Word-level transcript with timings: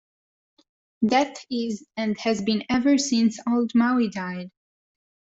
Death 1.07 1.45
is 1.51 1.85
and 1.95 2.19
has 2.21 2.41
been 2.41 2.63
ever 2.71 2.97
since 2.97 3.39
old 3.47 3.75
Maui 3.75 4.09
died. 4.09 4.49